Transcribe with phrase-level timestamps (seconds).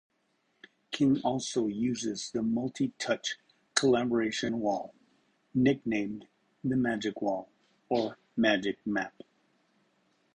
[0.89, 3.35] King also uses the Multi-Touch
[3.75, 4.95] Collaboration Wall,
[5.53, 6.27] nicknamed
[6.63, 7.51] the "Magic Wall"
[7.87, 9.13] or "Magic Map.